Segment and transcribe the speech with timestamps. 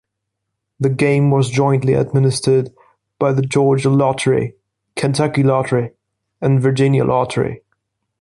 [0.79, 2.71] The game was jointly administered
[3.19, 4.55] by the Georgia Lottery,
[4.95, 5.91] Kentucky Lottery,
[6.41, 7.61] and Virginia Lottery.